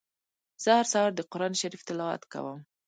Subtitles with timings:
[0.63, 2.59] زه هر سهار د قرآن شريف تلاوت کوم.